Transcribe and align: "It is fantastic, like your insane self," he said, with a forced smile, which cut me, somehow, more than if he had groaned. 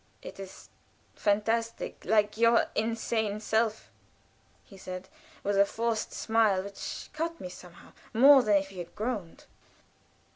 "It 0.23 0.39
is 0.39 0.67
fantastic, 1.13 2.03
like 2.05 2.35
your 2.35 2.65
insane 2.73 3.39
self," 3.39 3.91
he 4.63 4.75
said, 4.75 5.09
with 5.43 5.59
a 5.59 5.63
forced 5.63 6.11
smile, 6.11 6.63
which 6.63 7.11
cut 7.13 7.39
me, 7.39 7.49
somehow, 7.49 7.93
more 8.11 8.41
than 8.41 8.55
if 8.55 8.69
he 8.69 8.79
had 8.79 8.95
groaned. 8.95 9.45